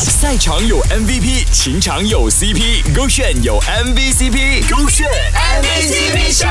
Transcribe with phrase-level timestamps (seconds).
[0.00, 5.08] 赛场有 MVP，情场有 CP，勾选有 MVCp，勾选
[5.60, 6.46] MVCp 秀，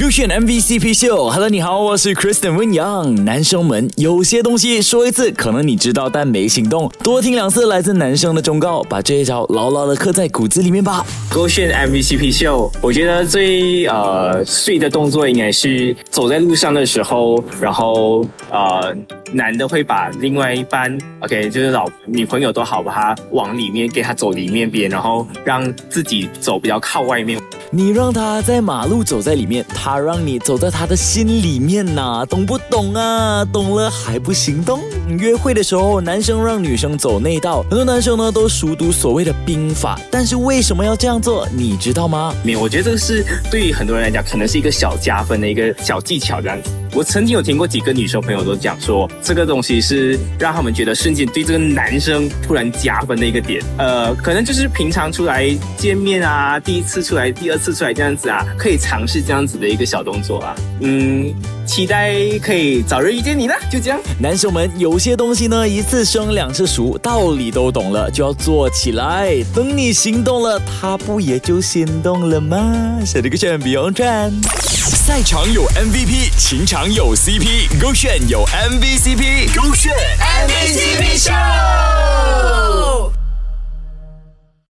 [0.00, 1.28] 勾选 MVCp 秀。
[1.28, 3.22] Hello，你好，我是 Kristen 温阳。
[3.26, 11.04] 男生们，有些东西说一次可能你知道，但没行动，多听两次来自男生的忠告，把这一招牢牢的刻在骨子里面吧。
[11.30, 18.96] 勾选 MVCp 秀，我觉得最呃碎的动作应该是走在路上的时候，然后呃
[19.32, 27.40] 男的会把另外一半 OK 就是老女朋友都好，把他往里面给他走里面边，然后让自己走比较靠外面。
[27.70, 33.44] 你让他在马路走在里面，他让你走在他的心里面呐，懂不懂啊？
[33.52, 34.80] 懂了还不行动？
[35.18, 41.46] 约会的时候，男生让女生走内道，很多男生呢都熟读所谓的兵法，但是为什么要这样做？
[41.54, 42.34] 你知道吗？
[42.42, 46.70] 没有，我觉得这个是对于很多人来讲，可能是一个小加分的一个小技巧这样子。
[46.92, 53.62] 我曾经有听过几个女生朋友都讲说，这个东西是让他们觉得瞬间对这个男生突然加分的一个点。
[53.78, 60.56] 呃，可能就是平常出来见面啊，第一次出来，第二次出来这样子啊，可以尝试这样子的一个小动作啊。
[60.80, 61.32] 嗯，
[61.66, 64.00] 期待可以早日遇见你啦，就这样。
[64.18, 69.34] 男生们，有些东西呢，一次生两次熟，道理都懂了，就要做起来。
[69.54, 72.98] 等你行动了，他不也就心动了吗？
[73.04, 74.32] 小这个选不用转。
[74.70, 81.87] 赛场有 MVP，情场有 CP，勾选有 MVCp，勾选 MVCp 秀。